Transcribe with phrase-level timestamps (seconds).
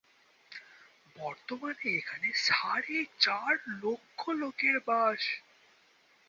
[1.15, 3.53] বর্তমানে এখানে সাড়ে চার
[3.83, 5.21] লক্ষ লোকের বাস।